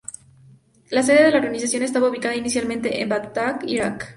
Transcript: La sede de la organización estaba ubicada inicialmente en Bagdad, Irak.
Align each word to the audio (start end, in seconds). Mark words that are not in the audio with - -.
La 0.89 1.03
sede 1.03 1.25
de 1.25 1.31
la 1.31 1.37
organización 1.37 1.83
estaba 1.83 2.09
ubicada 2.09 2.35
inicialmente 2.35 3.03
en 3.03 3.07
Bagdad, 3.09 3.61
Irak. 3.67 4.09